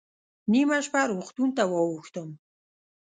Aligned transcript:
نیمه 0.51 0.77
شپه 0.85 1.01
روغتون 1.11 1.49
ته 1.57 1.63
واوښتم. 1.71 2.29